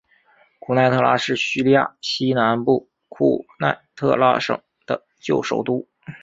[0.57, 5.87] 库奈特拉是叙利亚西南部库奈特拉省的旧首都。